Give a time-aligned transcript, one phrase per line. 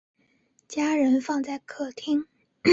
[0.67, 2.25] 家人放在客厅